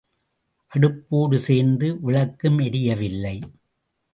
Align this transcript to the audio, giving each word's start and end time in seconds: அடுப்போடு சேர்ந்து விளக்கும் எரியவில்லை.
அடுப்போடு 0.71 1.35
சேர்ந்து 1.35 1.99
விளக்கும் 2.01 2.59
எரியவில்லை. 2.59 3.37